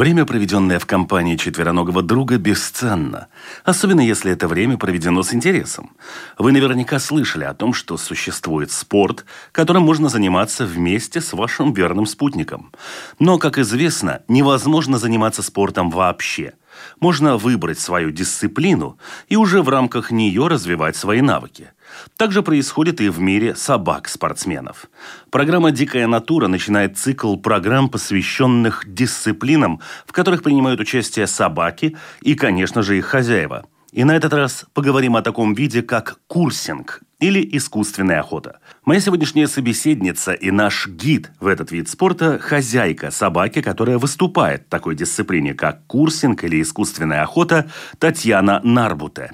[0.00, 3.26] Время, проведенное в компании четвероногого друга, бесценно,
[3.66, 5.90] особенно если это время проведено с интересом.
[6.38, 12.06] Вы наверняка слышали о том, что существует спорт, которым можно заниматься вместе с вашим верным
[12.06, 12.72] спутником.
[13.18, 16.54] Но, как известно, невозможно заниматься спортом вообще.
[17.00, 18.98] Можно выбрать свою дисциплину
[19.28, 21.70] и уже в рамках нее развивать свои навыки–
[22.16, 24.86] так же происходит и в мире собак-спортсменов.
[25.30, 32.82] Программа «Дикая натура» начинает цикл программ, посвященных дисциплинам, в которых принимают участие собаки и, конечно
[32.82, 33.66] же, их хозяева.
[33.92, 38.60] И на этот раз поговорим о таком виде, как курсинг или искусственная охота.
[38.84, 44.70] Моя сегодняшняя собеседница и наш гид в этот вид спорта– хозяйка собаки, которая выступает в
[44.70, 47.68] такой дисциплине, как курсинг или искусственная охота,
[47.98, 49.32] Татьяна Нарбуте.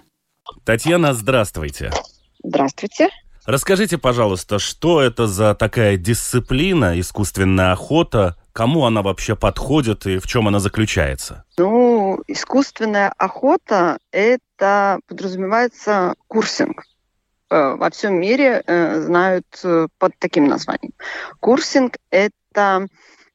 [0.64, 1.92] Татьяна, здравствуйте.
[2.42, 3.10] Здравствуйте.
[3.44, 10.27] Расскажите, пожалуйста, что это за такая дисциплина, искусственная охота, кому она вообще подходит и в
[10.27, 11.44] чем она заключается?
[11.56, 16.84] Ну, искусственная охота– это подразумевается курсинг.
[17.48, 20.92] Э, во всем мире э, знают э, под таким названием.
[21.40, 22.88] Курсинг– это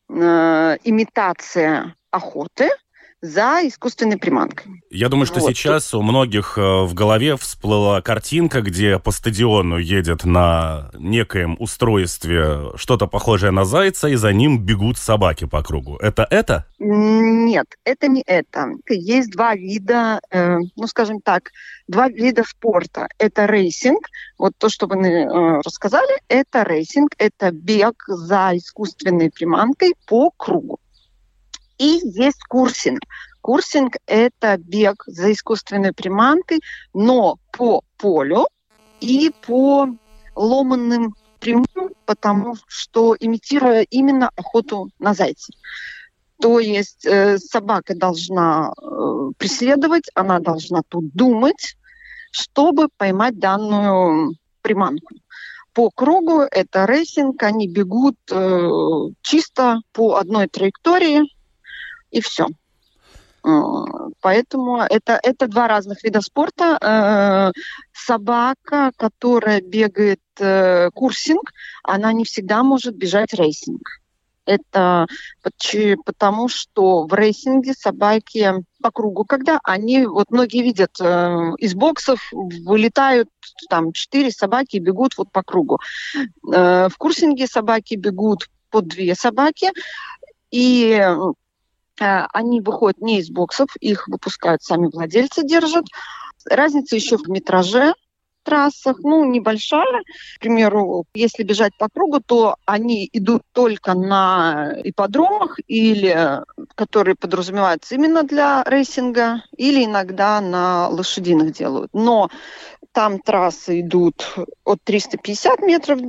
[0.10, 2.70] имитация охоты–
[3.22, 4.84] за искусственной приманкой.
[4.90, 5.50] Я думаю, что вот.
[5.50, 12.72] сейчас у многих э, в голове всплыла картинка, где по стадиону едет на некоем устройстве
[12.76, 15.98] что-то похожее на зайца, и за ним бегут собаки по кругу.
[15.98, 16.66] Это это?
[16.80, 18.72] Нет, это не это.
[18.90, 21.52] Есть два вида, э, ну, скажем так,
[21.88, 23.08] два вида спорта.
[23.20, 29.94] Это рейсинг, вот то, что вы э, рассказали, это рейсинг, это бег за искусственной приманкой
[30.08, 30.80] по кругу.
[31.82, 33.00] И есть курсинг.
[33.42, 36.62] Курсинг– это бег за искусственной приманкой,
[36.94, 38.48] но по полю
[39.00, 39.88] и по
[40.36, 45.54] ломанным прямым, потому что имитируя именно охоту на зайца.
[46.40, 51.78] То есть э, собака должна э, преследовать, она должна тут думать,
[52.32, 55.16] чтобы поймать данную приманку.
[55.74, 58.70] По кругу это рейсинг, они бегут э,
[59.24, 61.22] чисто по одной траектории,
[62.12, 62.48] и все.
[64.22, 66.78] Поэтому это, это два разных вида спорта.
[66.80, 67.60] Э,
[67.92, 71.52] собака, которая бегает э, курсинг,
[71.84, 73.82] она не всегда может бежать рейсинг.
[74.46, 75.08] Это
[76.06, 82.32] потому, что в рейсинге собаки по кругу, когда они, вот многие видят, э, из боксов
[82.32, 83.30] вылетают
[83.70, 85.80] там четыре собаки и бегут вот по кругу.
[86.44, 89.72] в курсинге собаки бегут по две собаки,
[90.52, 91.32] и Э,
[92.02, 95.86] они выходят не из боксов, их выпускают сами владельцы, держат.
[96.46, 97.94] Разница еще в метраже
[98.44, 100.02] трассах, ну, небольшая.
[100.38, 106.42] К примеру, если бежать по кругу, то они идут только на ипподромах, или
[106.76, 111.92] которые подразумеваются именно для рейсинга, или иногда на лошадиных делают.
[111.94, 112.30] Но
[112.92, 116.00] там трассы идут от 350 метров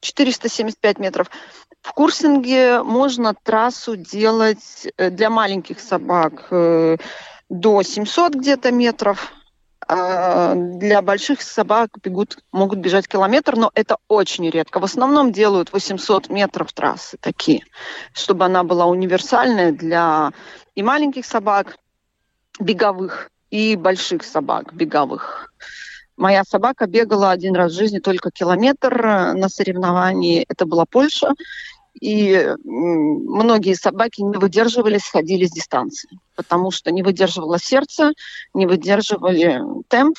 [0.00, 1.30] 475 метров.
[1.82, 6.96] В курсинге можно трассу делать э, для маленьких собак э,
[7.48, 9.32] до 700 где-то метров.
[9.90, 14.80] А для больших собак бегут, могут бежать километр, но это очень редко.
[14.80, 17.64] В основном делают 800 метров трассы такие,
[18.12, 20.32] чтобы она была универсальная для
[20.74, 21.78] и маленьких собак
[22.60, 25.54] беговых, и больших собак беговых.
[26.18, 30.44] Моя собака бегала один раз в жизни только километр э, на соревновании.
[30.48, 31.34] Это была Польша.
[32.00, 38.12] И многие собаки не выдерживали, сходили с дистанции, потому что не выдерживало сердце,
[38.52, 40.18] не выдерживали темп.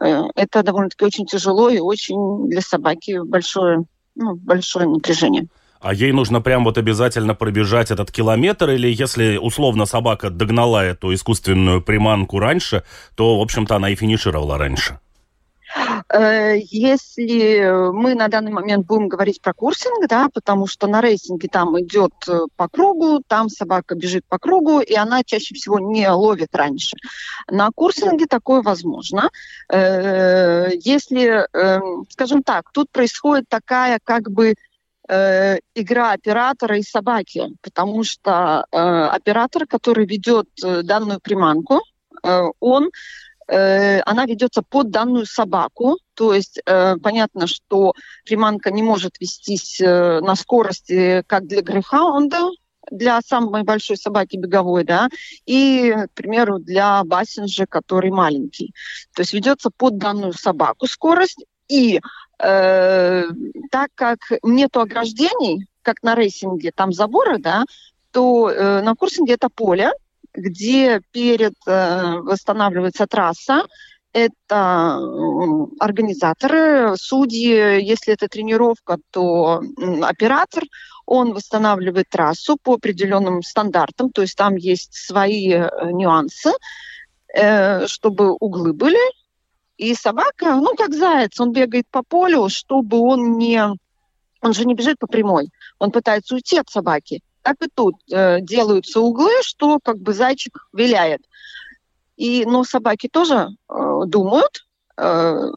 [0.00, 3.84] Э, это довольно-таки очень тяжело и очень для собаки большое,
[4.16, 5.46] ну, большое напряжение.
[5.80, 11.14] А ей нужно прям вот обязательно пробежать этот километр, или если условно собака догнала эту
[11.14, 12.82] искусственную приманку раньше,
[13.14, 14.98] то, в общем-то, она и финишировала раньше?
[16.12, 21.48] Э, если мы на данный момент будем говорить про курсинг, да, потому что на рейсинге
[21.48, 26.08] там идет э, по кругу, там собака бежит по кругу, и она чаще всего не
[26.10, 26.96] ловит раньше.
[27.50, 29.30] На курсинге такое возможно.
[29.70, 34.54] Э, если, эм, скажем так, тут происходит такая как бы
[35.74, 41.80] игра оператора и собаки, потому что оператор, который ведет данную приманку,
[42.60, 42.90] он
[43.48, 47.94] она ведется под данную собаку, то есть э, понятно, что
[48.26, 52.50] приманка не может вестись э, на скорости, как для грейхаунда,
[52.90, 55.08] для самой большой собаки беговой, да,
[55.46, 58.74] и, к примеру, для бассинджа, который маленький.
[59.14, 62.00] То есть ведется под данную собаку скорость, и
[62.38, 63.24] э,
[63.70, 67.64] так как нету ограждений, как на рейсинге, там заборы, да,
[68.10, 69.92] то э, на курсинге это поле,
[70.34, 73.64] где перед э, восстанавливается трасса,
[74.12, 74.98] это
[75.78, 79.62] организаторы, судьи, если это тренировка, то
[80.02, 80.64] оператор,
[81.06, 86.50] он восстанавливает трассу по определенным стандартам, то есть там есть свои э, нюансы,
[87.34, 89.00] э, чтобы углы были.
[89.76, 93.62] И собака, ну, как заяц, он бегает по полю, чтобы он не...
[94.40, 97.22] Он же не бежит по прямой, он пытается уйти от собаки.
[97.42, 101.22] Так и тут э, делаются углы, что как бы зайчик виляет.
[102.16, 105.50] И, но собаки тоже э, думают, э,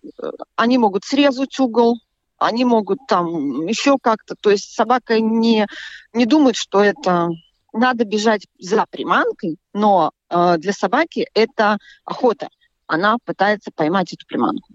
[0.56, 2.00] они могут срезать угол,
[2.38, 5.68] они могут там еще как-то, то есть собака не,
[6.14, 7.30] не думает, что это
[7.74, 12.50] надо бежать за приманкой, но э, для собаки это охота.
[12.88, 14.74] Она пытается поймать эту приманку.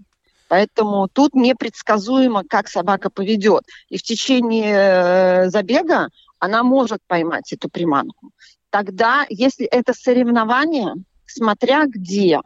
[0.48, 3.64] Поэтому тут непредсказуемо, как собака поведет.
[3.88, 8.30] И в течение э, забега она может поймать эту приманку.
[8.70, 10.94] Тогда, если это соревнование,
[11.26, 12.40] смотря где,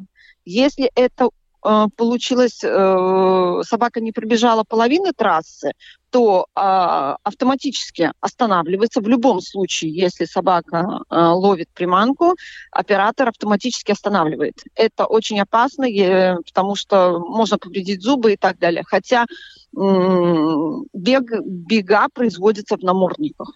[0.44, 1.30] если это
[1.62, 5.72] Э, получилось, э, собака не пробежала половины трассы,
[6.10, 9.00] то а, автоматически останавливается.
[9.00, 12.34] В любом случае, если собака э, ловит приманку,
[12.72, 14.56] оператор автоматически останавливает.
[14.74, 15.86] Это очень опасно,
[16.44, 18.82] потому что можно повредить зубы и так далее.
[18.84, 19.26] Хотя
[19.72, 23.52] бег, бега производятся в намордниках.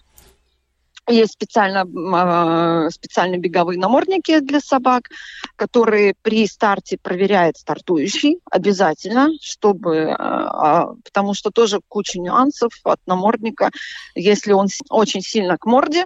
[1.07, 5.09] Есть специально, а, специальные беговые намордники для собак,
[5.55, 13.69] которые при старте проверяет стартующий обязательно, чтобы, а, потому что тоже куча нюансов от намордника.
[14.15, 16.05] Если он очень сильно к морде,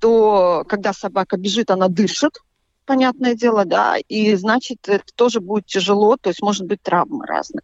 [0.00, 2.38] то когда собака бежит, она дышит,
[2.86, 7.62] понятное дело, да, и значит, это тоже будет тяжело, то есть может быть травмы разные.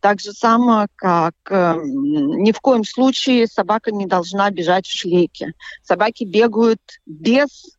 [0.00, 5.54] Так же самое, как э, ни в коем случае собака не должна бежать в шлейке.
[5.82, 7.76] Собаки бегают без,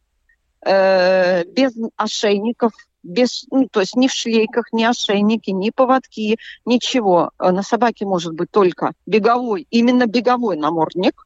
[0.65, 2.71] э, без ошейников,
[3.03, 7.31] без, ну, то есть ни в шлейках, ни ошейники, ни поводки, ничего.
[7.37, 11.25] На собаке может быть только беговой, именно беговой намордник.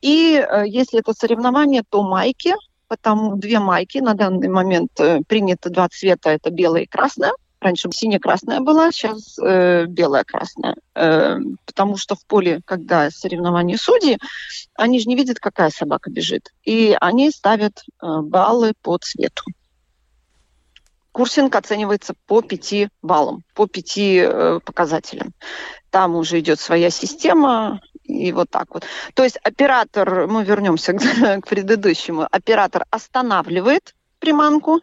[0.00, 2.54] И э, если это соревнование, то майки–
[2.92, 3.98] потому две майки.
[4.02, 7.32] На данный момент э, принято два цвета, это белая и красная.
[7.58, 10.76] Раньше сине-красная была, сейчас э, белая-красная.
[10.94, 14.18] Э, потому что в поле, когда соревнования судьи,
[14.74, 16.50] они же не видят, какая собака бежит.
[16.64, 19.42] И они ставят э, баллы по цвету.
[21.12, 25.32] Курсинг оценивается по пяти баллам, по пяти э, показателям.
[25.88, 27.80] Там уже идет своя система,
[28.12, 28.84] и вот так вот.
[29.14, 31.00] То есть оператор, мы вернемся к,
[31.42, 34.80] к предыдущему, оператор останавливает приманку.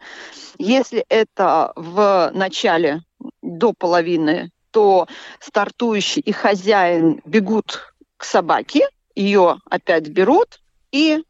[0.58, 3.02] Если это в начале
[3.42, 5.08] до половины, то
[5.40, 10.60] стартующий и хозяин бегут к собаке, ее опять берут
[10.92, 11.22] и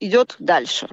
[0.00, 0.88] идет дальше.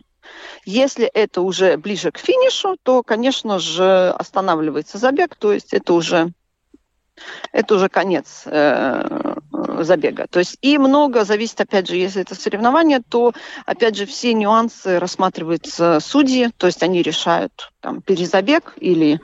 [0.65, 6.31] Если это уже ближе к финишу, то, конечно же, останавливается забег, то есть это уже
[7.51, 9.35] это уже конец э,
[9.79, 10.27] забега.
[10.29, 13.33] То есть и много зависит, опять же, если это соревнование, то,
[13.65, 19.19] опять же, все нюансы рассматриваются судьи, то есть они решают там перезабег или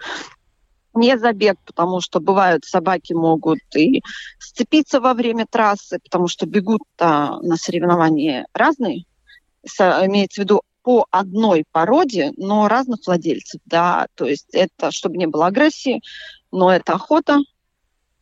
[0.94, 4.02] не забег, потому что бывают собаки могут и
[4.40, 9.06] сцепиться во время трассы, потому что бегут-то на соревнования разные,
[9.64, 15.28] имеется в виду по одной породе, но разных владельцев, да, то есть это, чтобы не
[15.28, 16.02] было агрессии,
[16.52, 17.40] но это охота,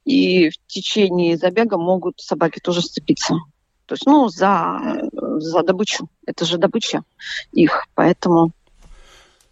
[0.07, 3.35] и в течение забега могут собаки тоже сцепиться.
[3.85, 4.79] То есть, ну, за,
[5.11, 6.09] за добычу.
[6.25, 7.03] Это же добыча
[7.51, 8.51] их, поэтому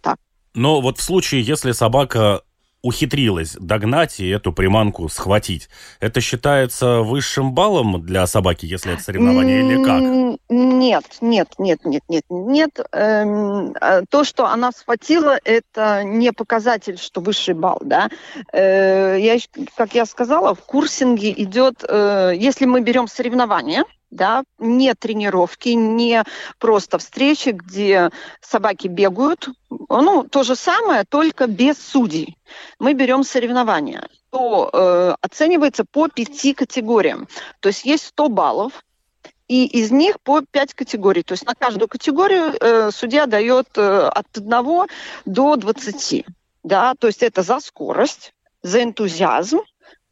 [0.00, 0.16] так.
[0.54, 2.42] Но вот в случае, если собака
[2.86, 5.68] ухитрилась догнать и эту приманку схватить.
[5.98, 10.00] Это считается высшим баллом для собаки, если это соревнование, или как?
[10.48, 12.80] Нет, нет, нет, нет, нет, нет.
[12.92, 18.08] Эм, а то, что она схватила, это не показатель, что высший балл, да.
[18.52, 19.36] Э, я,
[19.76, 26.24] как я сказала, в курсинге идет, э, если мы берем соревнования, да, не тренировки, не
[26.58, 28.10] просто встречи, где
[28.40, 32.36] собаки бегают, ну, то же самое, только без судей.
[32.78, 37.28] Мы берем соревнования, то э, оценивается по пяти категориям.
[37.60, 38.84] То есть есть 100 баллов,
[39.48, 41.22] и из них по пять категорий.
[41.22, 44.50] То есть на каждую категорию э, судья дает э, от 1
[45.24, 46.26] до 20.
[46.64, 46.94] Да?
[46.98, 49.60] То есть это за скорость, за энтузиазм,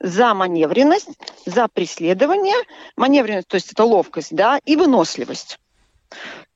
[0.04, 1.08] за маневренность,
[1.46, 2.56] за преследование.
[2.96, 5.58] Маневренность, то есть это ловкость, да, и выносливость.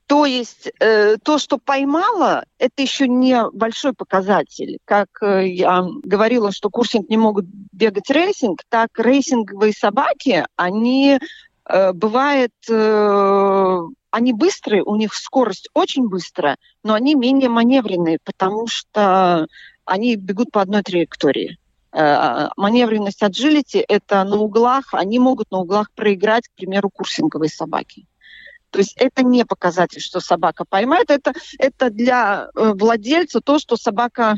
[0.07, 4.78] То есть э, то, что поймала, это еще не большой показатель.
[4.85, 11.19] Как э, я говорила, что курсинг не могут бегать рейсинг, так рейсинговые собаки, они
[11.69, 13.78] Э, бывает, э,
[14.11, 19.47] они быстрые, у них скорость очень быстрая, но они менее маневренные, потому что
[19.85, 21.59] они бегут по одной траектории.
[21.92, 28.07] Э, маневренность agility– это на углах, они могут на углах проиграть, к примеру, курсинговые собаки.
[28.71, 34.37] То есть это не показатель, что собака поймает, это, это для владельца то, что собака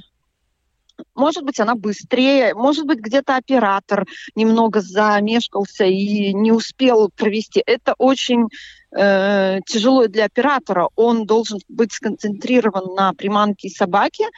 [1.14, 7.62] может быть, она быстрее, может быть, где-то оператор немного замешкался и не успел провести.
[7.64, 8.48] Это очень
[8.94, 10.88] э, тяжело для оператора.
[10.96, 14.28] Он должен быть сконцентрирован на приманке собаки, э,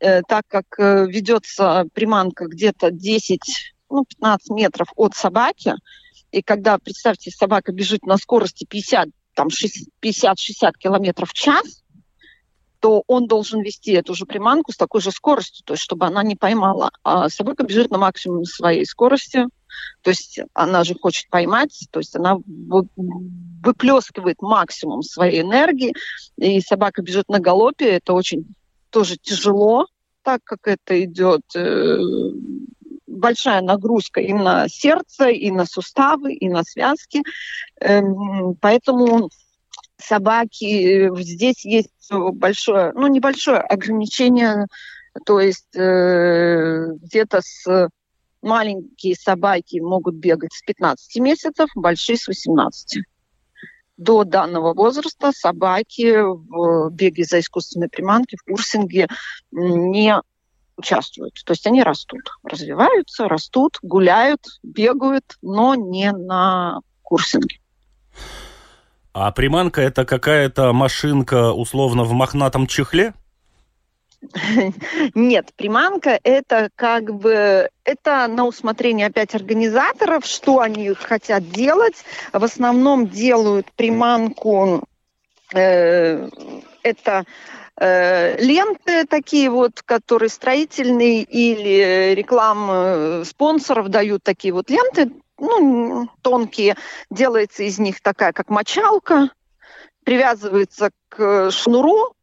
[0.00, 3.40] так как э, ведется приманка где-то 10
[3.88, 5.74] ну, 15 метров от собаки,
[6.32, 11.84] и когда, представьте, собака бежит на скорости 50, там 50-60 километров в час,
[12.80, 16.22] то он должен вести эту же приманку с такой же скоростью, то есть чтобы она
[16.22, 16.90] не поймала.
[17.02, 19.46] А собака бежит на максимум своей скорости,
[20.02, 22.36] то есть она же хочет поймать, то есть она
[23.62, 25.94] выплескивает максимум своей энергии,
[26.36, 28.46] и собака бежит на галопе, это очень
[28.96, 29.88] тоже тяжело,
[30.22, 31.98] так как это идет э,
[33.06, 37.20] большая нагрузка и на сердце, и на суставы, и на связки.
[37.78, 39.28] Эм, поэтому
[39.98, 41.08] собаки.
[41.10, 44.64] Э, здесь есть большое, ну, небольшое ограничение,
[45.26, 47.90] то есть э, где-то с
[48.40, 53.04] маленькие собаки могут бегать с 15 месяцев, большие с 18.
[53.96, 59.08] До данного возраста собаки в беге за искусственной приманки, в курсинге
[59.50, 60.20] не
[60.76, 61.34] участвуют.
[61.44, 67.60] То есть они растут, развиваются, растут, гуляют, бегают, но не на курсинге.
[69.12, 73.14] А приманка это какая-то машинка условно в мохнатом чехле?
[75.14, 82.04] Нет, приманка это как бы это на усмотрение опять организаторов, что они хотят делать.
[82.32, 84.84] В основном делают приманку
[85.54, 86.28] э,
[86.82, 87.24] это
[87.78, 96.76] э, ленты такие вот, которые строительные или рекламы спонсоров дают такие вот ленты ну, тонкие,
[97.10, 99.30] делается из них такая, как мочалка,
[100.04, 102.15] привязывается к шнуру,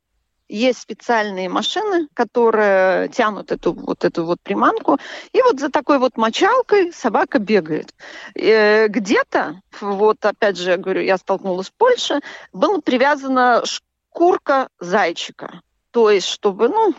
[0.54, 5.00] есть специальные машины, которые тянут эту вот эту вот приманку,
[5.32, 7.94] и вот за такой вот мочалкой собака бегает.
[8.36, 15.62] Э, где-то, вот опять же, я говорю, я столкнулась в Польше, была привязана шкурка зайчика.
[15.92, 16.94] То есть, чтобы, ну,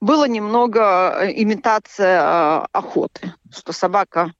[0.00, 4.32] было немного э, имитация э, охоты, что собака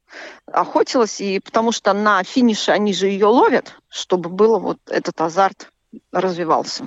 [0.47, 5.71] охотилась, и потому что на финише они же ее ловят, чтобы было вот этот азарт
[6.13, 6.87] развивался.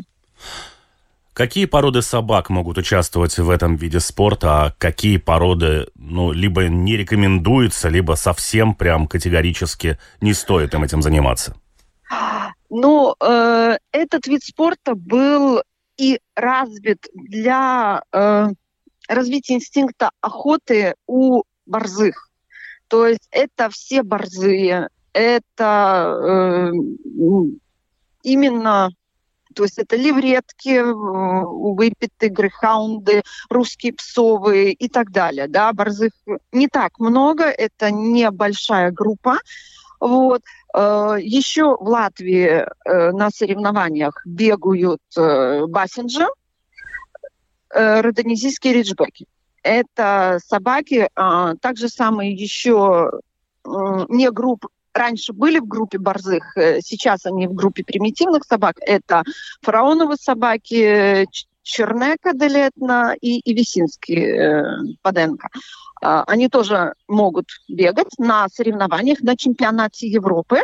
[1.39, 6.97] Какие породы собак могут участвовать в этом виде спорта, а какие породы, ну, либо не
[6.97, 11.55] рекомендуются, либо совсем прям категорически не стоит им этим заниматься?
[12.69, 15.63] Ну, э, этот вид спорта был
[15.95, 18.47] и развит для э,
[19.07, 22.29] развития инстинкта охоты у борзых.
[22.89, 26.71] То есть это все борзые, это э,
[28.23, 28.89] именно
[29.59, 35.49] то есть это левретки, э, выпиты, грейхаунды, русские псовые и так далее.
[35.49, 36.13] Да, борзых
[36.53, 39.39] не так много, это небольшая группа.
[39.99, 40.43] Вот.
[40.73, 45.01] Э, Еще в Латвии э, на соревнованиях бегают
[45.67, 46.27] бассинджи,
[47.69, 49.27] родонезийские риджбеки.
[49.61, 53.11] Это собаки, а, также самые еще
[53.65, 58.77] не групп, раньше были в группе борзых, сейчас они в группе примитивных собак.
[58.81, 59.23] Это
[59.61, 61.27] фараоновые собаки,
[61.69, 64.63] Чернека Делетна и, и Висинский э,
[65.03, 65.49] Паденко.
[66.01, 70.61] А, они тоже могут бегать на соревнованиях на чемпионате Европы,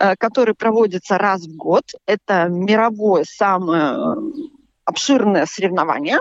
[0.00, 1.84] э, который проводится раз в год.
[2.06, 4.16] Это мировое самое
[4.86, 6.18] обширное соревнование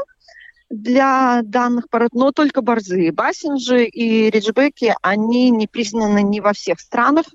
[0.69, 3.11] для данных пород, но только борзые.
[3.11, 7.25] Бассинджи и риджбеки, они не признаны ни во всех странах.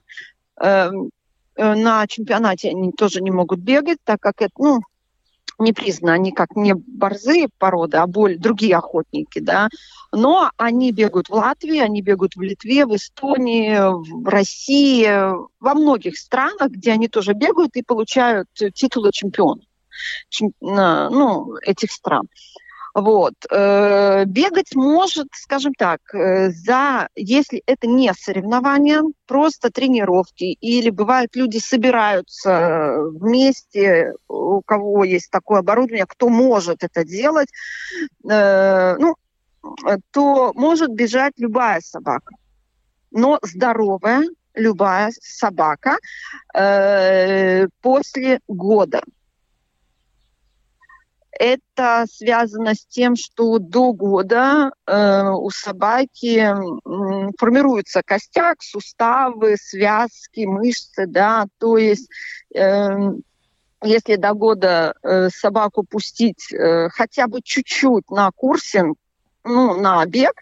[0.61, 1.11] Эм,
[1.57, 4.81] э, на чемпионате они тоже не могут бегать, так как это, ну,
[5.59, 9.69] не признаны, они как не борзые породы, а более другие охотники, да,
[10.11, 15.07] но они бегают в Латвии, они бегают в Литве, в Эстонии, в России,
[15.61, 19.63] во многих странах, где они тоже бегают и получают титулы чемпиона
[20.61, 22.29] ну, этих стран.
[22.95, 23.35] Вот.
[23.51, 31.35] Э, бегать может, скажем так, э, за, если это не соревнования, просто тренировки, или бывает
[31.35, 37.49] люди собираются вместе, у кого есть такое оборудование, кто может это делать,
[38.29, 39.15] э, ну,
[40.11, 42.35] то может бежать любая собака.
[43.11, 45.97] Но здоровая любая собака
[47.81, 49.03] после года
[51.39, 60.45] это связано с тем, что до года э, у собаки э, формируется костяк, суставы, связки,
[60.45, 62.09] мышцы, да, то есть
[62.55, 63.13] э,
[63.83, 68.97] если до года э, собаку пустить э, хотя бы чуть-чуть на курсинг,
[69.45, 70.35] ну, на бег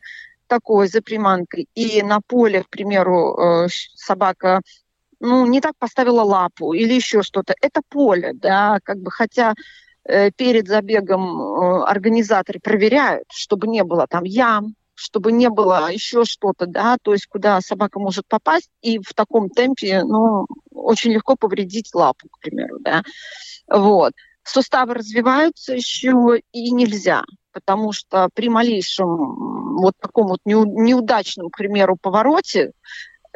[0.46, 4.60] такой за приманкой, и на поле, к примеру, э, собака
[5.20, 9.54] ну, не так поставила лапу или еще что-то, это поле, да, как бы, хотя
[10.36, 16.66] перед забегом э, организаторы проверяют, чтобы не было там ям, чтобы не было еще что-то,
[16.66, 21.94] да, то есть куда собака может попасть и в таком темпе, ну, очень легко повредить
[21.94, 23.02] лапу, к примеру, да.
[23.66, 24.12] Вот.
[24.42, 31.96] Суставы развиваются еще и нельзя, потому что при малейшем вот таком вот неудачном, к примеру,
[32.00, 32.72] повороте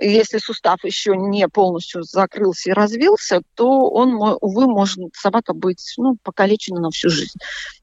[0.01, 6.17] если сустав еще не полностью закрылся и развился, то он, увы, может собака быть ну,
[6.23, 7.39] покалечена на всю жизнь.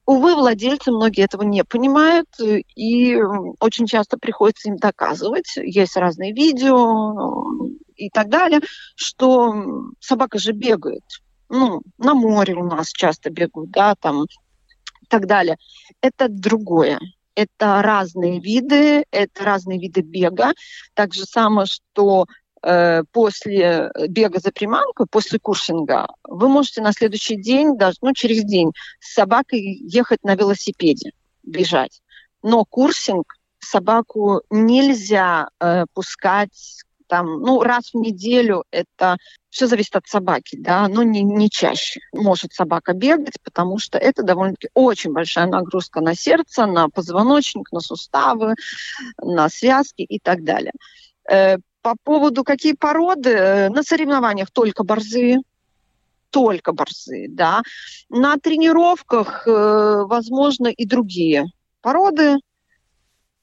[0.06, 2.28] Увы, владельцы многие этого не понимают,
[2.76, 3.16] и
[3.60, 5.54] очень часто приходится им доказывать.
[5.56, 8.62] Есть разные видео и так далее,
[8.96, 9.54] что
[10.00, 11.04] собака же бегает.
[11.50, 15.58] Ну, на море у нас часто бегают, да, там и так далее.
[16.02, 17.00] Это другое
[17.36, 20.54] это разные виды, это разные виды бега.
[20.94, 22.26] Так же самое, что
[22.64, 28.44] э, после бега за приманку, после курсинга, вы можете на следующий день, даже ну, через
[28.44, 31.12] день, с собакой ехать на велосипеде,
[31.44, 32.02] бежать.
[32.44, 39.18] Но курсинг собаку нельзя э, пускать там, ну, раз в неделю это
[39.50, 44.24] все зависит от собаки, да, но не, не чаще может собака бегать, потому что это
[44.24, 48.56] довольно-таки очень большая нагрузка на сердце, на позвоночник, на суставы,
[49.22, 50.72] на связки и так далее.
[51.30, 55.40] Э, по поводу какие породы, э, на соревнованиях только борзые,
[56.30, 57.62] только борзые, да.
[58.08, 61.48] На тренировках, э, возможно, и другие
[61.82, 62.38] породы,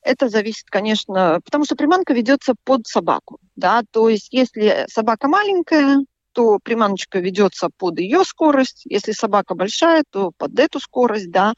[0.08, 6.04] это зависит, конечно, потому что приманка ведется под собаку, да, то есть если собака маленькая,
[6.32, 11.54] то приманочка ведется под ее скорость, если собака большая, то под эту скорость, да.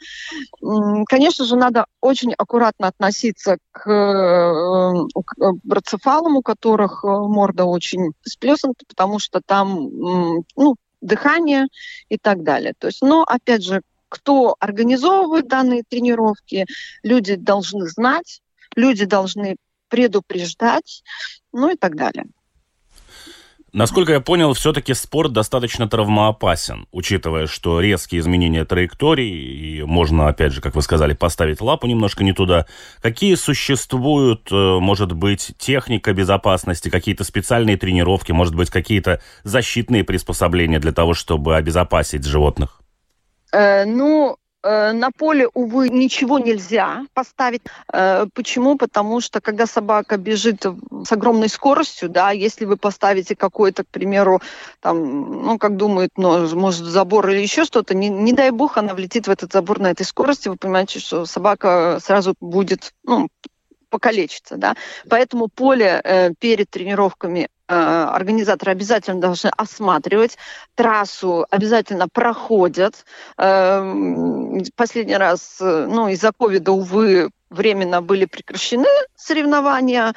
[1.06, 8.12] Конечно же, надо очень аккуратно относиться к, э, к брацефалам, у которых э, морда очень
[8.22, 9.90] сплеснута, потому что там
[10.56, 11.66] ну, дыхание
[12.08, 12.72] и так далее.
[12.78, 16.66] То есть, но опять же, кто организовывает данные тренировки,
[17.02, 18.42] люди должны знать,
[18.76, 19.56] люди должны
[19.88, 21.02] предупреждать,
[21.52, 22.26] ну и так далее.
[23.72, 30.52] Насколько я понял, все-таки спорт достаточно травмоопасен, учитывая, что резкие изменения траектории, и можно, опять
[30.52, 32.66] же, как вы сказали, поставить лапу немножко не туда.
[33.00, 40.80] Какие существуют, э, может быть, техника безопасности, какие-то специальные тренировки, может быть, какие-то защитные приспособления
[40.80, 42.79] для того, чтобы обезопасить животных?
[43.52, 47.62] Э, ну, э, на поле, увы, ничего нельзя поставить.
[47.92, 48.76] Э, почему?
[48.76, 50.64] Потому что когда собака бежит
[51.04, 54.40] с огромной скоростью, да, если вы поставите какой-то, к примеру,
[54.80, 58.94] там, ну, как думают, ну, может, забор или еще что-то, не, не дай бог, она
[58.94, 63.28] влетит в этот забор на этой скорости, вы понимаете, что собака сразу будет, ну,
[63.90, 64.76] покалечиться, да.
[65.08, 70.36] Поэтому поле э, перед тренировками организаторы обязательно должны осматривать,
[70.74, 73.04] трассу обязательно проходят.
[73.38, 73.80] Э,
[74.76, 80.14] последний раз, э, ну, из-за ковида, увы, временно были прекращены соревнования.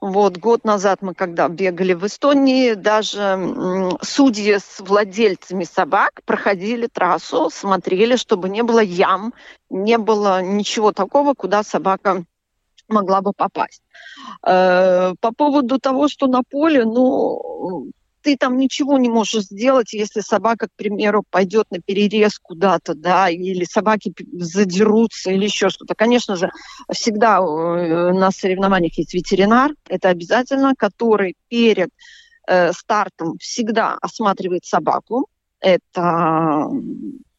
[0.00, 7.48] Вот год назад мы когда бегали в Эстонии, даже судьи с владельцами собак проходили трассу,
[7.50, 9.32] смотрели, чтобы не было ям,
[9.70, 12.24] не было ничего такого, куда собака
[12.94, 13.82] могла бы попасть.
[14.46, 17.90] Э, по поводу того, что на поле, ну,
[18.24, 23.28] ты там ничего не можешь сделать, если собака, к примеру, пойдет на перерез куда-то, да,
[23.28, 25.94] или собаки задерутся, или еще что-то.
[25.94, 26.50] Конечно же,
[26.90, 31.90] всегда э, на соревнованиях есть ветеринар, это обязательно, который перед
[32.48, 35.28] э, стартом всегда осматривает собаку.
[35.60, 36.70] Это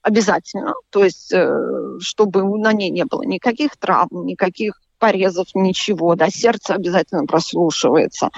[0.03, 0.75] обязательно.
[0.91, 6.15] То есть, э, чтобы на ней не было никаких травм, никаких порезов, ничего.
[6.15, 8.29] Да, сердце обязательно прослушивается.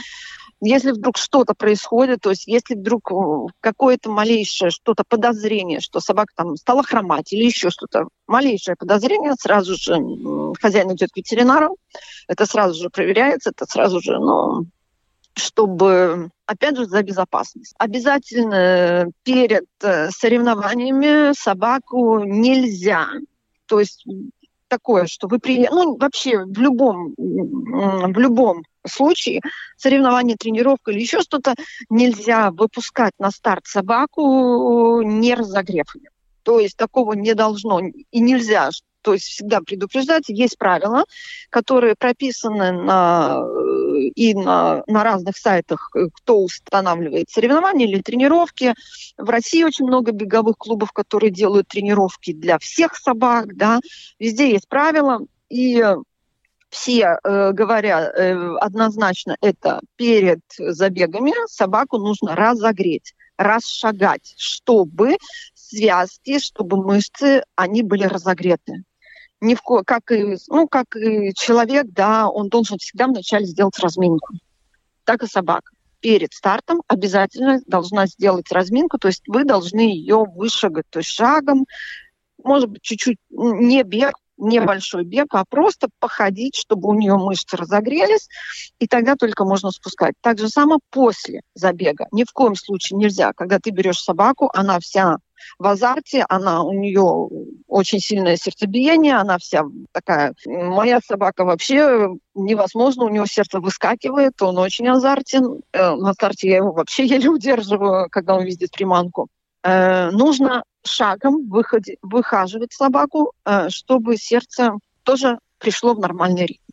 [0.60, 3.16] Если вдруг что-то происходит, то есть если вдруг э,
[3.62, 9.76] какое-то малейшее что-то подозрение, что собака там стала хромать или еще что-то, малейшее подозрение, сразу
[9.76, 9.96] же
[10.60, 11.78] хозяин идет к ветеринару,
[12.28, 14.66] это сразу же проверяется, это сразу же, ну,
[15.36, 17.76] чтобы, опять же, за безопасность.
[17.78, 23.08] Обязательно перед э, соревнованиями собаку нельзя,
[23.68, 24.06] то есть
[24.68, 25.68] такое, что вы при...
[25.70, 29.42] ну вообще в любом в любом случае
[29.76, 31.56] соревнование, тренировка или еще что-то
[31.90, 35.88] нельзя выпускать на старт собаку не разогрев.
[36.44, 38.70] То есть такого не должно и нельзя,
[39.08, 40.26] то есть всегда предупреждать.
[40.28, 41.06] Есть правила,
[41.50, 43.42] которые прописаны на,
[44.16, 48.74] и на, на разных сайтах, кто устанавливает соревнования или тренировки.
[49.18, 53.56] В России очень много беговых клубов, которые делают тренировки для всех собак.
[53.56, 53.80] Да.
[54.20, 55.22] Везде есть правила.
[55.48, 55.82] И
[56.68, 65.16] все э, говорят э, однозначно, это перед забегами собаку нужно разогреть расшагать, чтобы
[65.54, 68.84] связки, чтобы мышцы, они были разогреты
[69.42, 69.84] ни в ко...
[69.84, 74.34] как и, ну, как и человек, да, он должен всегда вначале сделать разминку.
[75.04, 75.72] Так и собака.
[76.00, 81.66] Перед стартом обязательно должна сделать разминку, то есть вы должны ее вышагать, то есть шагом,
[82.44, 88.30] может быть, чуть-чуть не бег, небольшой бег, а просто походить, чтобы у нее мышцы разогрелись,
[88.80, 90.14] и тогда только можно спускать.
[90.22, 92.08] Так же самое после забега.
[92.12, 95.18] Ни в коем случае нельзя, когда ты берешь собаку, она вся
[95.60, 97.30] в азарте, она у нее
[97.68, 100.34] очень сильное сердцебиение, она вся такая.
[100.46, 105.62] Моя собака вообще невозможно, у него сердце выскакивает, он очень азартен.
[105.74, 109.28] Э, на старте я его вообще еле удерживаю, когда он видит приманку.
[109.64, 116.64] Э, нужно шагом выходи, выхаживать собаку, э, чтобы сердце тоже пришло в нормальный ритм.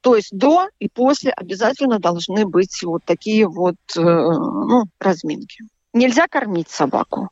[0.00, 5.64] То есть до и после обязательно должны быть вот такие вот ну, разминки.
[5.92, 7.30] Нельзя кормить собаку.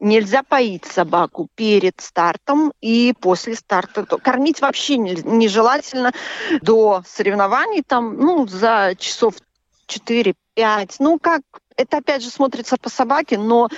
[0.00, 4.04] Нельзя поить собаку перед стартом и после старта.
[4.04, 6.12] Кормить вообще нежелательно
[6.62, 9.34] до соревнований, там, ну, за часов
[9.86, 10.34] 4-5.
[11.00, 11.42] Ну, как
[11.80, 13.68] это опять же смотрится по собаке, но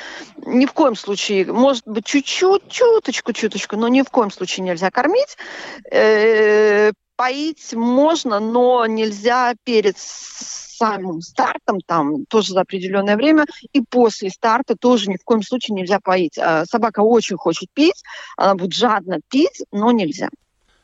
[0.45, 4.91] ни в коем случае, может быть, чуть-чуть, чуточку, чуточку, но ни в коем случае нельзя
[4.91, 5.37] кормить.
[5.91, 14.31] Э, поить можно, но нельзя перед самым стартом, там тоже за определенное время, и после
[14.31, 16.37] старта тоже ни в коем случае нельзя поить.
[16.39, 18.03] А собака очень хочет пить,
[18.37, 20.29] она будет жадно пить, но нельзя.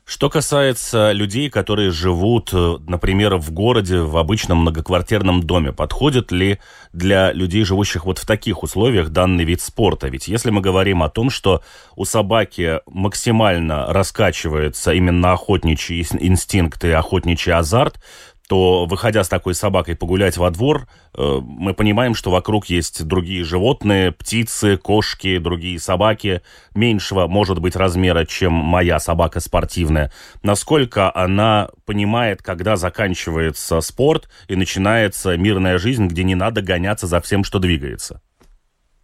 [0.08, 6.60] Что касается людей, которые живут, э, например, в городе, в обычном многоквартирном доме, подходит ли
[6.94, 10.08] для людей, живущих вот в таких условиях, данный вид спорта?
[10.08, 11.62] Ведь если мы говорим о том, что
[11.94, 18.00] у собаки максимально раскачивается именно охотничий инстинкт и охотничий азарт,
[18.48, 23.44] то, выходя с такой собакой погулять во двор, э, мы понимаем, что вокруг есть другие
[23.44, 26.40] животные, птицы, кошки, другие собаки
[26.74, 30.10] меньшего, может быть, размера, чем моя собака спортивная.
[30.42, 37.20] Насколько она понимает, когда заканчивается спорт и начинается мирная жизнь, где не надо гоняться за
[37.20, 38.22] всем, что двигается?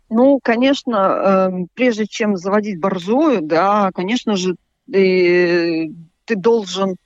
[0.09, 4.57] Ну, конечно, э, прежде чем заводить борзую, да, конечно же,
[4.91, 5.93] ты,
[6.25, 6.97] ты должен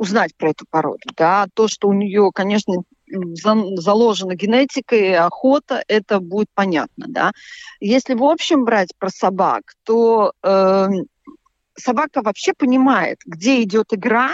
[0.00, 1.10] узнать про эту породу.
[1.14, 1.46] Да?
[1.52, 2.74] То, что у нее, конечно,
[3.06, 7.04] заложена генетика и охота, это будет понятно.
[7.06, 7.32] Да?
[7.80, 10.88] Если в общем брать про собак, то э,
[11.76, 14.30] собака вообще понимает, где идет игра,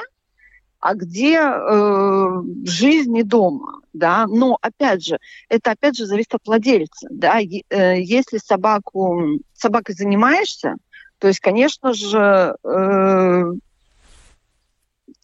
[0.79, 6.46] а где э, жизнь и дома, да, но опять же, это опять же зависит от
[6.46, 10.76] владельца, да, э, если собаку, собакой занимаешься,
[11.18, 13.52] то есть, конечно же, э,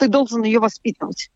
[0.03, 1.31] ты должен ее воспитывать.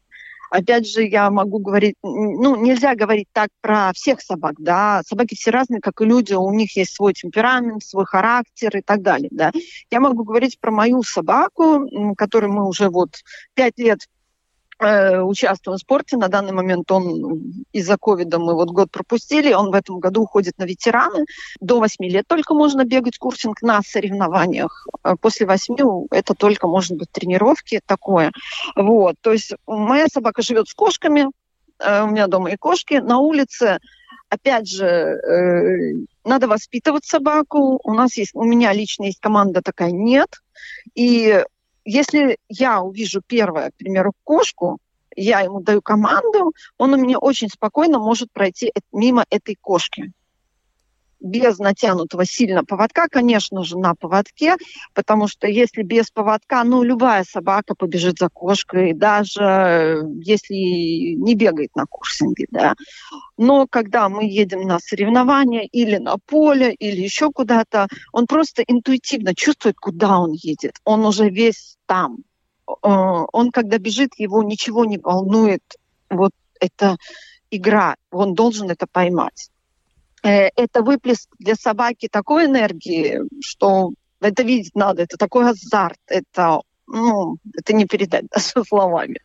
[0.50, 5.52] Опять же, я могу говорить, ну, нельзя говорить так про всех собак, да, собаки все
[5.52, 9.52] разные, как и люди, у них есть свой темперамент, свой характер и так далее, да.
[9.90, 13.11] Я могу говорить про мою собаку, которой мы уже вот
[13.55, 14.00] пять лет
[14.79, 16.19] Э, участвуем в спорте.
[16.19, 19.55] На данный момент он из-за ковида мы вот год пропустили.
[19.55, 21.25] Он в этом году уходит на ветераны.
[21.61, 24.87] До 8 лет только можно бегать курсинг на соревнованиях.
[25.03, 28.33] Э, после 8 это только может быть тренировки такое.
[28.75, 29.17] Вот.
[29.23, 31.31] То есть моя собака живет с кошками.
[31.79, 32.95] Э, у меня дома и кошки.
[32.95, 33.79] На улице
[34.29, 37.81] опять же, надо воспитывать собаку.
[37.83, 40.29] У нас есть, у меня лично есть команда такая нет.
[40.95, 41.45] И
[41.87, 44.79] если я увижу первое, к примеру, кошку,
[45.14, 50.12] я ему даю команду, он у меня очень спокойно может пройти мимо этой кошки.
[51.20, 54.57] Без натянутого сильно поводка, конечно же, на поводке,
[54.94, 61.74] потому что если без поводка, ну, любая собака побежит за кошкой, даже если не бегает
[61.74, 62.74] на курсинге, да.
[63.37, 69.35] Но когда мы едем на соревнования или на поле, или еще куда-то, он просто интуитивно
[69.35, 70.76] чувствует, куда он едет.
[70.85, 72.18] Он уже весь там.
[72.68, 75.62] Э, он, когда бежит, его ничего не волнует.
[76.11, 76.96] Вот это
[77.50, 79.50] игра, он должен это поймать.
[80.27, 86.62] Э, это выплеск для собаки такой энергии, что это видеть надо, это такой азарт, это
[86.87, 89.20] ну, это не передать даже словами.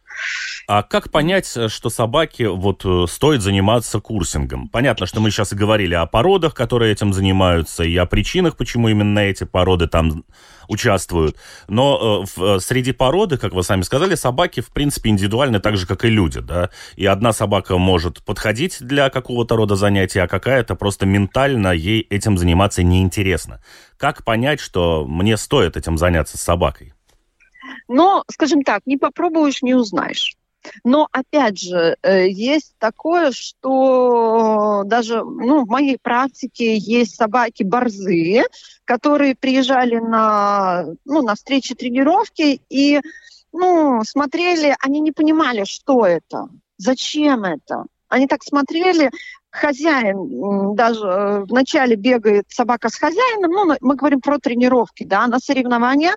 [0.67, 4.67] А как понять, что собаке вот э, стоит заниматься курсингом?
[4.67, 8.89] Понятно, что мы сейчас и говорили о породах, которые этим занимаются, и о причинах, почему
[8.89, 10.23] именно эти породы там
[10.67, 11.37] участвуют.
[11.67, 15.77] Но э, в, э, среди породы, как вы сами сказали, собаки, в принципе, индивидуальны так
[15.77, 16.69] же, как и люди, да?
[16.95, 22.37] И одна собака может подходить для какого-то рода занятия, а какая-то просто ментально ей этим
[22.37, 23.61] заниматься неинтересно.
[23.97, 26.93] Как понять, что мне стоит этим заняться с собакой?
[27.87, 30.35] Но, скажем так, не попробуешь, не узнаешь.
[30.83, 38.45] Но, опять же, э, есть такое, что даже ну, в моей практике есть собаки борзые,
[38.85, 43.01] которые приезжали на, ну, на встречи тренировки и
[43.51, 47.85] ну, смотрели, они не понимали, что это, зачем это.
[48.07, 49.09] Они так смотрели,
[49.51, 55.39] хозяин даже э, вначале бегает собака с хозяином, ну, мы говорим про тренировки, да, на
[55.39, 56.15] соревнования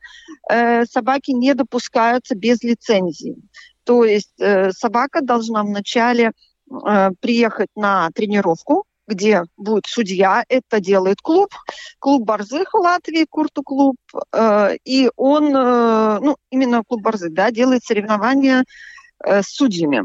[0.48, 3.36] э, собаки не допускаются без лицензии.
[3.84, 6.32] То есть э, собака должна вначале
[6.70, 11.50] э, приехать на тренировку, где будет судья, это делает клуб,
[11.98, 13.96] клуб Борзых в Латвии, Курту клуб,
[14.32, 18.64] э, и он, э, ну, именно клуб Борзых, да, делает соревнования
[19.24, 20.04] э, с судьями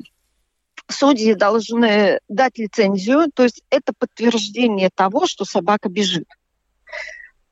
[0.89, 6.27] судьи должны дать лицензию, то есть это подтверждение того, что собака бежит.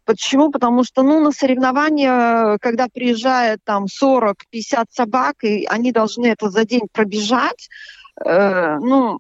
[0.06, 0.52] Почему?
[0.52, 6.63] Потому что ну, на соревнования, когда приезжает там 40-50 собак, и они должны это за
[6.63, 7.67] день пробежать,
[8.23, 9.19] э, ну,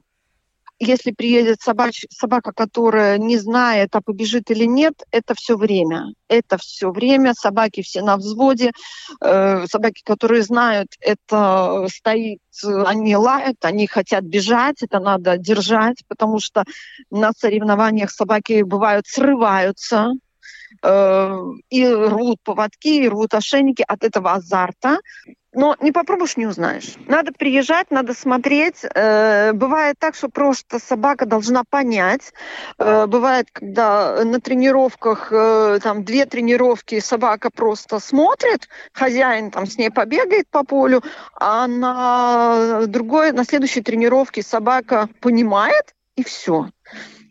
[0.79, 6.13] если приедет собач, собака, которая не знает, а побежит или нет, это все время.
[6.27, 7.33] Это все время.
[7.33, 8.71] Собаки все на взводе.
[9.21, 16.39] Э, собаки, которые знают, это стоит, они лают, они хотят бежать, это надо держать, потому
[16.39, 16.63] что
[17.09, 20.11] на соревнованиях собаки бывают срываются,
[20.83, 21.37] э,
[21.69, 24.99] и рвут поводки, и рвут ошейники от этого азарта.
[25.53, 26.95] Но не попробуешь, не узнаешь.
[27.07, 28.83] Надо приезжать, надо смотреть.
[28.83, 32.33] Э, бывает так, что просто собака должна понять.
[32.77, 39.77] Э, бывает, когда на тренировках, э, там, две тренировки собака просто смотрит, хозяин там с
[39.77, 41.01] ней побегает по полю,
[41.33, 46.69] а на другой, на следующей тренировке собака понимает, и все.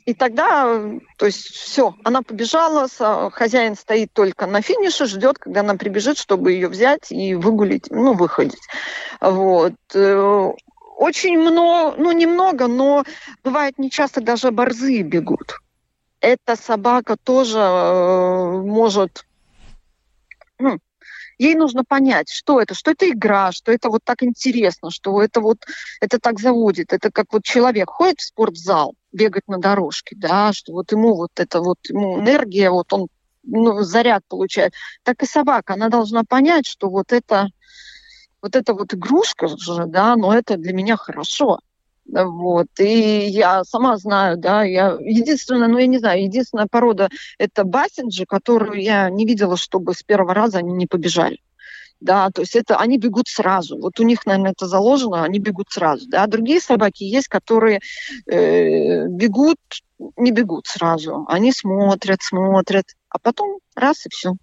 [0.06, 0.80] И тогда,
[1.18, 2.88] то есть все, она побежала,
[3.32, 8.14] хозяин стоит только на финише, ждет, когда она прибежит, чтобы ее взять и выгулить, ну,
[8.14, 8.62] выходить.
[9.20, 9.74] Вот.
[9.94, 10.52] Э,
[10.96, 13.04] очень много, ну, немного, но
[13.42, 15.58] бывает нечасто даже борзые бегут.
[16.20, 19.26] Эта собака тоже э, может
[20.58, 20.78] ну,
[21.38, 25.40] ей нужно понять, что это, что это игра, что это вот так интересно, что это
[25.40, 25.66] вот,
[26.00, 26.92] это так заводит.
[26.92, 31.30] Это как вот человек ходит в спортзал, бегать на дорожке, да, что вот ему вот
[31.36, 33.08] это вот, ему энергия, вот он
[33.42, 34.74] ну, заряд получает.
[35.02, 37.48] Так и собака, она должна понять, что вот это,
[38.42, 41.60] вот это вот игрушка же, да, но это для меня хорошо.
[42.08, 42.68] Вот.
[42.78, 48.26] И я сама знаю, да, я единственная, ну я не знаю, единственная порода это бассинджи,
[48.26, 51.40] которую я не видела, чтобы с первого раза они не побежали.
[52.00, 53.78] Да, то есть это они бегут сразу.
[53.78, 56.06] Вот у них, наверное, это заложено, они бегут сразу.
[56.08, 57.80] Да, другие собаки есть, которые
[58.26, 59.58] э, бегут,
[60.16, 61.24] не бегут сразу.
[61.28, 64.34] Они смотрят, смотрят, а потом раз и все.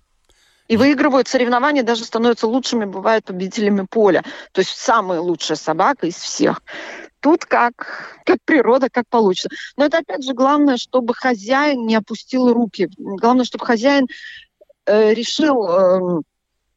[0.67, 4.23] И выигрывают соревнования, даже становятся лучшими, бывают победителями поля.
[4.53, 6.63] То есть самая лучшая собака из всех.
[7.19, 9.49] Тут как, как природа, как получится.
[9.77, 12.89] Но это опять же главное, чтобы хозяин не опустил руки.
[12.97, 14.07] Главное, чтобы хозяин
[14.85, 16.21] э, решил э,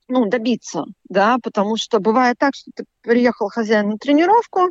[0.09, 4.71] ну, добиться, да, потому что бывает так, что ты приехал хозяин на тренировку,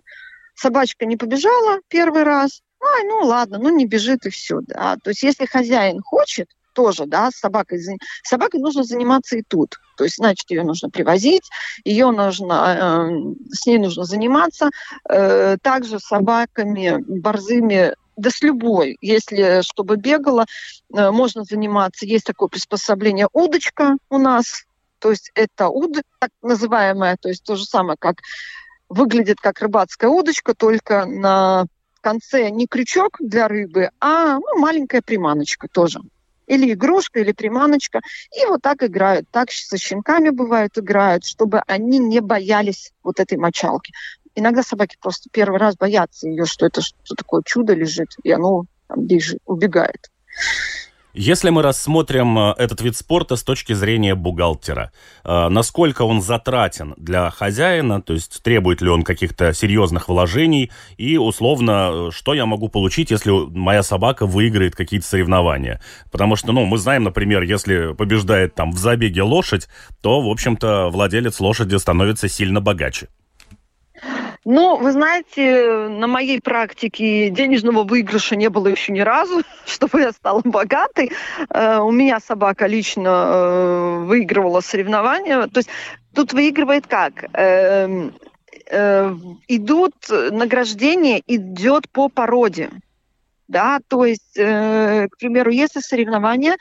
[0.55, 4.97] собачка не побежала первый раз, ай, ну ладно, ну не бежит и все, да.
[5.03, 9.79] То есть если хозяин хочет, тоже, да, с собакой, с собакой нужно заниматься и тут.
[9.97, 11.49] То есть, значит, ее нужно привозить,
[11.85, 14.69] ее нужно, э, с ней нужно заниматься.
[15.09, 20.45] Э, также собаками борзыми да с любой, если чтобы бегала,
[20.93, 22.05] э, можно заниматься.
[22.05, 24.63] Есть такое приспособление удочка у нас,
[25.05, 28.23] то есть это удочка, так называемая, то есть то же самое, как
[28.89, 31.67] выглядит как рыбацкая удочка, только на
[32.01, 35.99] конце не крючок для рыбы, а ну, маленькая приманочка тоже.
[36.47, 38.01] Или игрушка, или приманочка.
[38.35, 39.29] И вот так играют.
[39.29, 43.93] Так со щенками бывает играют, чтобы они не боялись вот этой мочалки.
[44.33, 48.65] Иногда собаки просто первый раз боятся ее, что это что такое чудо лежит, и оно
[48.87, 50.09] там бежит, убегает.
[51.17, 54.91] Если мы рассмотрим э, этот вид спорта с точки зрения бухгалтера,
[55.23, 61.15] э, насколько он затратен для хозяина, то есть требует ли он каких-то серьезных вложений, и
[61.15, 65.79] условно, э, что я могу получить, если моя собака выиграет какие-то соревнования.
[66.11, 69.69] Потому что, ну, мы знаем, например, если побеждает там в забеге лошадь,
[70.01, 73.07] то, в общем-то, владелец лошади становится сильно богаче.
[74.47, 80.11] Ну, вы знаете, на моей практике денежного выигрыша не было еще ни разу, чтобы я
[80.11, 81.11] стала богатой.
[81.49, 85.47] Э, у меня собака лично э, выигрывала соревнования.
[85.47, 85.69] То есть
[86.13, 87.25] тут выигрывает как?
[87.33, 88.13] Эм,
[88.69, 89.15] э,
[89.47, 92.69] идут награждение идет по породе
[93.47, 96.57] да, то есть, э, к примеру, если соревнования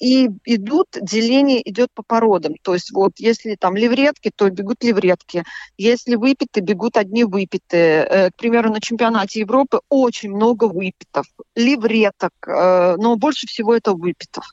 [0.00, 5.44] и идут, деление идет по породам, то есть вот если там левретки, то бегут левретки,
[5.76, 8.04] если выпиты, бегут одни выпитые.
[8.04, 13.92] Э, к примеру, на чемпионате Европы очень много выпитов, левреток, э, но больше всего это
[13.92, 14.44] выпитов.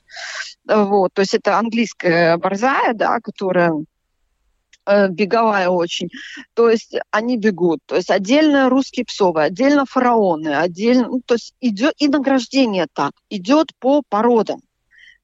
[0.66, 3.72] Вот, то есть это английская борзая, да, которая
[4.84, 6.10] Э, беговая очень.
[6.54, 7.80] То есть они бегут.
[7.86, 11.08] То есть отдельно русские псовые, отдельно фараоны, отдельно...
[11.08, 14.60] Ну, то есть идет и награждение так, идет по породам.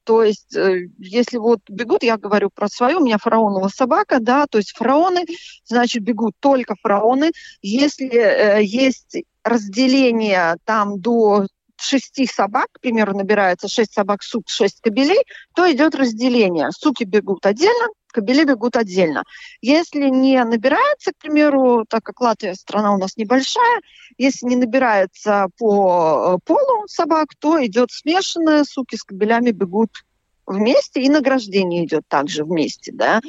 [0.05, 4.47] То есть, э, если вот бегут, я говорю про свою, у меня фараоновая собака, да,
[4.47, 5.27] то есть фараоны,
[5.67, 7.33] значит, бегут только фараоны.
[7.61, 11.47] Если э, есть разделение там до
[11.81, 15.23] шести собак, к примеру, набирается шесть собак сук, шесть кобелей,
[15.55, 16.71] то идет разделение.
[16.71, 17.89] Суки бегут отдельно,
[18.19, 19.23] кобели бегут отдельно.
[19.61, 23.81] Если не набирается, к примеру, так как Латвия страна у нас небольшая,
[24.19, 30.05] если не набирается по э, полу собак, то идет смешанная, суки с кобелями бегут
[30.47, 33.21] вместе, и награждение идет также вместе, да.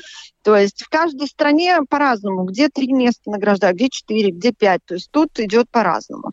[0.41, 4.95] То есть в каждой стране по-разному, где три места награждают, где четыре, где пять, то
[4.95, 6.31] есть тут идет по-разному.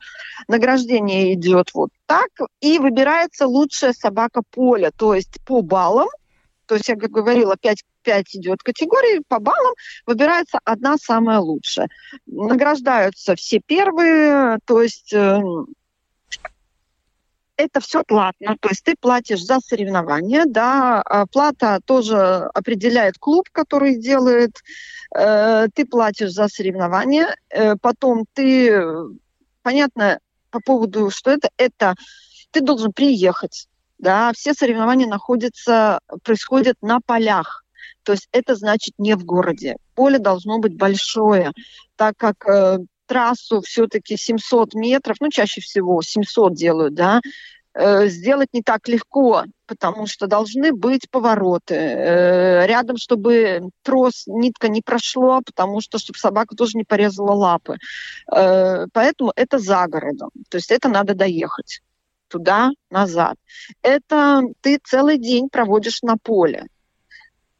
[0.49, 6.09] Награждение идет вот так, и выбирается лучшая собака поля, то есть по баллам,
[6.67, 9.75] то есть, я как говорила, 5, 5 идет категории, по баллам
[10.07, 11.89] выбирается одна самая лучшая.
[12.27, 15.43] Награждаются все первые, то есть э,
[17.57, 22.17] это все платно, то есть ты платишь за соревнования, да, а плата тоже
[22.55, 24.53] определяет клуб, который делает,
[25.17, 28.85] э, ты платишь за соревнования, э, потом ты,
[29.63, 31.97] понятно, по поводу, что это, это
[32.53, 33.67] ты должен приехать,
[33.99, 37.66] да, все соревнования находятся, происходят на полях.
[38.07, 39.77] То есть это значит не в городе.
[39.97, 41.51] Поле должно быть большое,
[41.97, 47.21] так как э, трассу все-таки 700 метров, ну чаще всего 700 делают, да,
[47.75, 51.75] э, сделать не так легко, потому что должны быть повороты.
[51.75, 57.77] Э, рядом, чтобы трос, нитка не прошло, потому что, чтобы собака тоже не порезала лапы.
[58.33, 60.31] Э, поэтому это за городом.
[60.49, 61.81] То есть это надо доехать
[62.29, 63.37] туда, назад.
[63.83, 66.67] Это ты целый день проводишь на поле.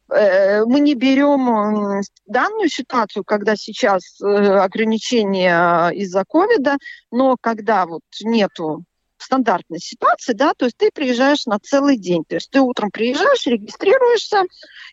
[0.09, 6.77] Э, мы не берем данную ситуацию, когда сейчас э, ограничения из-за ковида,
[7.11, 8.83] но когда вот нету
[9.17, 13.45] стандартной ситуации, да, то есть ты приезжаешь на целый день, то есть ты утром приезжаешь,
[13.47, 14.43] регистрируешься,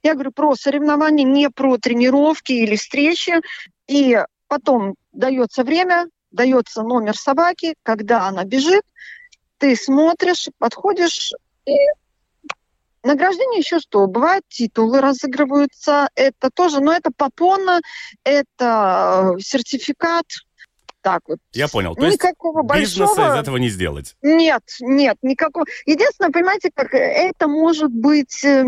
[0.03, 3.35] я говорю про соревнования, не про тренировки или встречи,
[3.87, 8.83] и потом дается время, дается номер собаки, когда она бежит,
[9.59, 11.33] ты смотришь, подходишь,
[11.67, 11.77] и
[13.05, 14.07] награждение еще что?
[14.07, 17.81] Бывают титулы разыгрываются, это тоже, но это попона,
[18.25, 20.27] это э, сертификат,
[21.05, 21.39] так вот.
[21.53, 21.95] Я понял.
[21.95, 23.11] То никакого есть большого...
[23.11, 24.17] бизнеса из этого не сделать?
[24.23, 25.67] Нет, нет, никакого.
[25.85, 28.65] Единственное, понимаете, как это может быть э,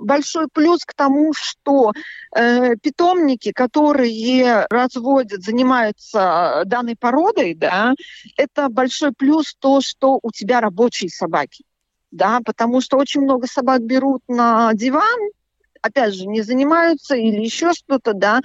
[0.00, 1.92] большой плюс к тому, что
[2.34, 7.94] э, питомники, которые разводят, занимаются данной породой, да,
[8.36, 11.64] это большой плюс то, что у тебя рабочие собаки.
[12.16, 15.18] Да, потому что очень много собак берут на диван,
[15.82, 18.40] опять же, не занимаются или еще что-то, да,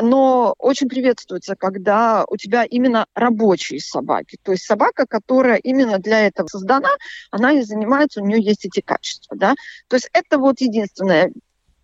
[0.00, 4.36] но очень приветствуется, когда у тебя именно рабочие собаки.
[4.42, 6.90] То есть собака, которая именно для этого создана,
[7.30, 9.54] она и занимается, у нее есть эти качества, да.
[9.86, 11.32] То есть это вот единственное.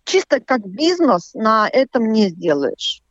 [0.03, 3.01] Чисто как бизнес на этом не сделаешь.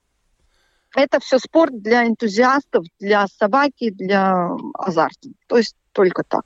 [0.94, 5.30] Это все спорт для энтузиастов, для собаки, для азарта.
[5.46, 6.44] То есть только так.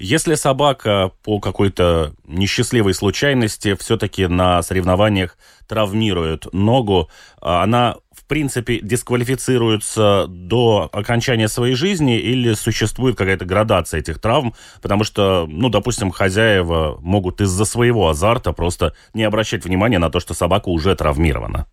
[0.00, 5.36] Если собака по какой-то несчастливой случайности все-таки на соревнованиях
[5.68, 14.00] травмирует ногу, а она в принципе дисквалифицируется до окончания своей жизни или существует какая-то градация
[14.00, 19.98] этих травм, потому что, ну, допустим, хозяева могут из-за своего азарта просто не обращать внимания
[19.98, 21.66] на то, что собака уже травмирована?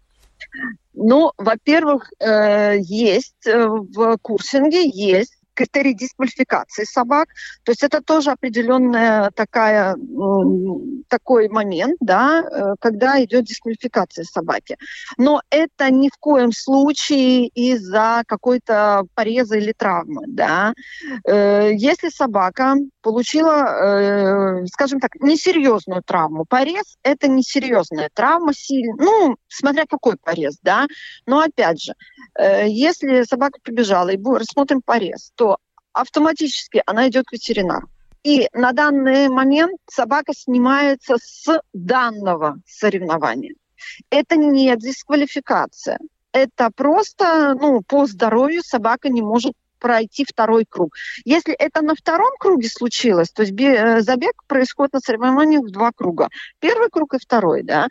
[0.94, 7.30] Ну, во-первых, э, есть э, в курсинге есть критерий дисквалификации собак.
[7.64, 9.98] То есть это тоже определенная такая,
[11.10, 14.78] такой момент, да, э, когда идет дисквалификация собаки.
[15.18, 20.26] Но это ни в коем случае из-за какой-то пореза или травмы.
[20.28, 20.74] Да.
[21.26, 28.52] Э, если собака получила, э, скажем так, несерьезную травму, порез– это несерьезная травма,
[29.00, 30.86] ну, смотря какой порез, да,
[31.26, 31.94] но опять же,
[32.40, 35.47] если собака побежала и рассмотрим порез, то
[36.02, 37.90] автоматически она идет к ветеринару.
[38.24, 43.56] И на данный момент собака снимается с данного соревнования.
[44.10, 46.00] Это не дисквалификация.
[46.32, 50.96] Это просто, ну, по здоровью собака не может пройти второй круг.
[51.24, 55.92] Если это на втором круге случилось, то есть э, забег происходит на соревнованиях в два
[55.92, 56.30] круга.
[56.60, 57.88] Первый круг и второй, да.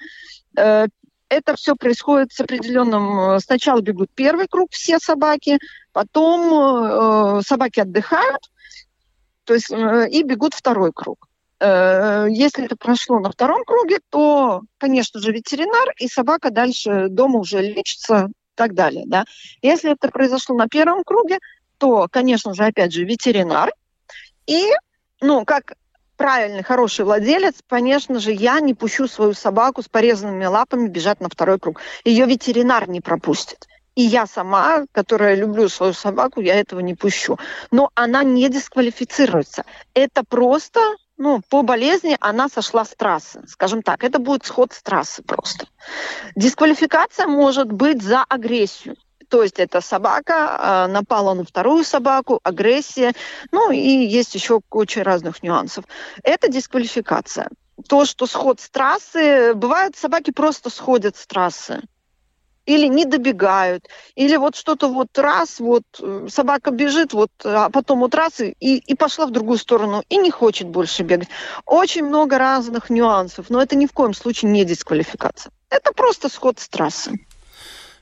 [1.29, 3.19] Это все происходит с определенным...
[3.19, 5.59] Э, сначала бегут первый круг все собаки,
[5.93, 8.51] потом э, собаки отдыхают,
[9.45, 11.29] то есть э, и бегут второй круг.
[11.59, 17.39] Э, если это прошло на втором круге, то, конечно же, ветеринар и собака дальше дома
[17.41, 19.05] уже лечится и так далее.
[19.07, 19.25] Да?
[19.63, 21.39] Если это произошло на первом круге,
[21.79, 23.73] то, конечно же, опять же, ветеринар.
[24.47, 24.71] И,
[25.21, 25.75] ну, как
[26.17, 31.29] правильный, хороший владелец, конечно же, я не пущу свою собаку с порезанными лапами бежать на
[31.29, 31.81] второй круг.
[32.05, 33.67] Ее ветеринар не пропустит.
[33.97, 37.39] И я сама, которая люблю свою собаку, я этого не пущу.
[37.71, 39.65] Но она не дисквалифицируется.
[39.95, 40.81] Это просто,
[41.17, 43.43] ну, по болезни она сошла с трассы.
[43.49, 45.67] Скажем так, это будет сход с трассы просто.
[46.35, 48.97] Дисквалификация может быть за агрессию.
[49.29, 53.13] То есть это собака э, напала на вторую собаку, агрессия,
[53.53, 55.85] ну и есть еще куча разных нюансов.
[56.23, 57.49] Это дисквалификация.
[57.89, 61.83] То, что сход с трассы, бывает, собаки просто сходят с трассы
[62.67, 68.01] или не добегают, или вот что-то вот раз, вот э, собака бежит, вот, а потом
[68.01, 71.29] вот раз и, и пошла в другую сторону, и не хочет больше бегать.
[71.65, 75.53] Очень много разных нюансов, но это ни в коем случае не дисквалификация.
[75.71, 77.13] Это просто сход с трассы.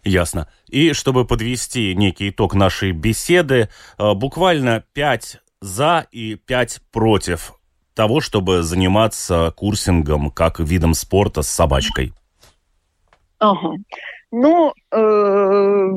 [0.04, 0.48] Ясно.
[0.68, 7.54] И чтобы подвести некий итог нашей беседы, э, буквально пять за и пять против
[7.94, 12.12] того, чтобы заниматься курсингом как видом спорта с собачкой.
[13.38, 13.76] Ага.
[14.30, 15.88] Ну, э,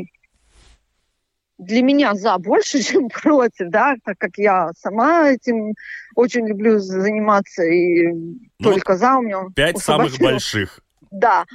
[1.57, 5.73] для меня за больше, чем против, да, так как я сама этим
[6.15, 9.43] очень люблю заниматься и ну, только за у меня.
[9.55, 10.79] Пять самых больших.
[11.11, 11.45] Да.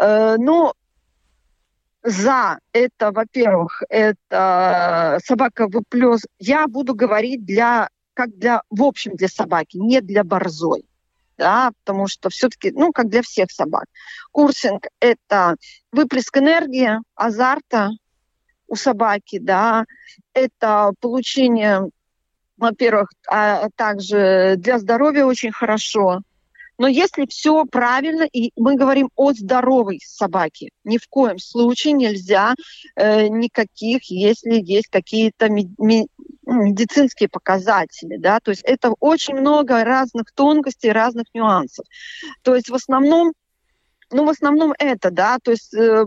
[0.00, 0.72] Э, ну,
[2.02, 6.26] за это, во-первых, это собака выплес.
[6.38, 10.84] Я буду говорить для как для, в общем, для собаки, не для борзой.
[11.38, 13.86] Да, потому что все-таки, ну, как для всех собак.
[14.30, 15.56] Курсинг– это
[15.90, 17.88] выплеск энергии, азарта
[18.66, 19.86] у собаки, да,
[20.34, 21.88] это получение,
[22.58, 26.20] во-первых, а также для здоровья очень хорошо,
[26.80, 32.54] но если все правильно, и мы говорим о здоровой собаке, ни в коем случае нельзя
[32.96, 40.90] э, никаких, если есть какие-то медицинские показатели, да, то есть это очень много разных тонкостей,
[40.90, 41.84] разных нюансов.
[42.40, 43.34] То есть в основном,
[44.10, 46.06] ну, в основном это, да, то есть э,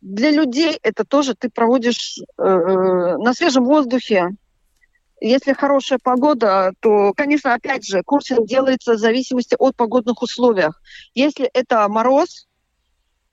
[0.00, 4.30] для людей это тоже ты проводишь э, э на свежем воздухе,
[5.20, 10.64] если хорошая погода, то, конечно, опять же, курсинг делается в зависимости от погодных условий.
[11.14, 12.46] Если это мороз,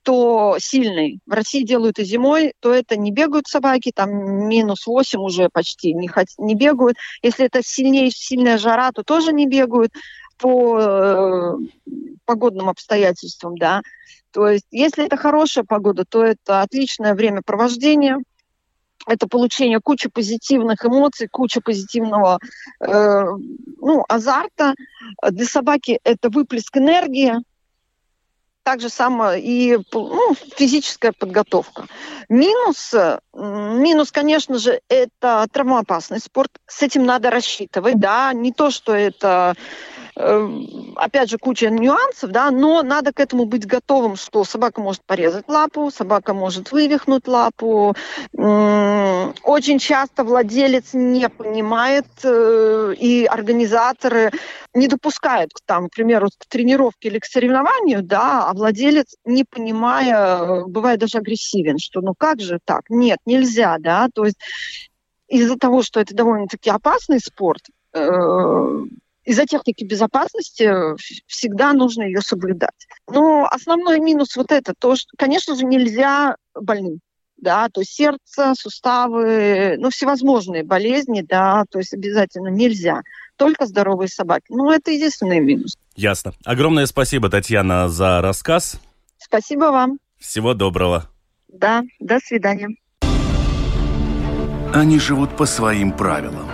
[0.02, 1.20] то сильный.
[1.26, 4.10] В России делают и зимой, то это не бегают собаки, там
[4.48, 6.96] минус 8 уже почти не, не бегают.
[7.22, 9.92] Если это сильнее, сильная жара, то тоже не бегают
[10.38, 11.54] по э,
[12.26, 13.82] погодным обстоятельствам, да.
[14.30, 18.18] То есть, если это хорошая погода, то это отличное времяпровождение–
[19.06, 22.38] это получение кучи позитивных эмоций, куча позитивного
[22.80, 23.24] э,
[23.80, 24.74] ну, азарта.
[25.22, 27.34] Для собаки это выплеск энергии,
[28.64, 31.86] так же самое и ну, физическая подготовка.
[32.30, 32.94] Минус,
[33.34, 36.50] минус, конечно же, это травмоопасный спорт.
[36.66, 39.54] С этим надо рассчитывать, да, не то, что это
[40.16, 45.48] опять же, куча нюансов, да, но надо к этому быть готовым, что собака может порезать
[45.48, 47.96] лапу, собака может вывихнуть лапу.
[48.32, 54.30] Очень часто владелец не понимает, э, и организаторы
[54.72, 60.64] не допускают, там, к примеру, к тренировке или к соревнованию, да, а владелец, не понимая,
[60.64, 62.82] бывает даже агрессивен, что ну как же так?
[62.88, 64.38] Нет, нельзя, да, то есть
[65.26, 67.62] из-за того, что это довольно-таки опасный спорт,
[67.92, 68.78] э,
[69.24, 70.70] из-за техники безопасности
[71.26, 72.86] всегда нужно ее соблюдать.
[73.08, 77.00] Но основной минус вот это, то, что, конечно же, нельзя больным
[77.36, 83.02] да, то есть сердце, суставы, ну, всевозможные болезни, да, то есть обязательно нельзя.
[83.36, 84.46] Только здоровые собаки.
[84.48, 85.76] Ну, это единственный минус.
[85.94, 86.32] Ясно.
[86.44, 88.80] Огромное спасибо, Татьяна, за рассказ.
[89.18, 89.98] Спасибо вам.
[90.18, 91.10] Всего доброго.
[91.48, 92.68] Да, до свидания.
[94.72, 96.53] Они живут по своим правилам.